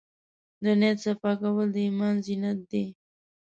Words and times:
د 0.63 0.65
نیت 0.79 0.97
صفا 1.05 1.31
کول 1.41 1.67
د 1.73 1.77
ایمان 1.85 2.15
زینت 2.25 2.59
دی. 2.71 2.85